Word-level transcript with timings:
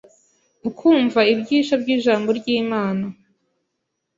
ukumva 0.69 1.19
ibyisho 1.33 1.73
by’ijambo 1.81 2.29
ry’Imana. 2.39 3.05